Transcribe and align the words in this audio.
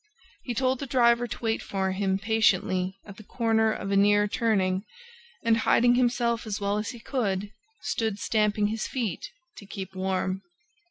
He 0.45 0.55
told 0.55 0.79
the 0.79 0.87
driver 0.87 1.27
to 1.27 1.43
wait 1.43 1.61
for 1.61 1.91
him 1.91 2.17
patiently 2.17 2.97
at 3.05 3.17
the 3.17 3.23
corner 3.23 3.71
of 3.71 3.91
a 3.91 3.95
near 3.95 4.27
turning 4.27 4.83
and, 5.43 5.57
hiding 5.57 5.93
himself 5.93 6.47
as 6.47 6.59
well 6.59 6.79
as 6.79 6.89
he 6.89 6.99
could, 6.99 7.51
stood 7.83 8.17
stamping 8.17 8.65
his 8.69 8.87
feet 8.87 9.29
to 9.57 9.67
keep 9.67 9.93
warm. 9.93 10.41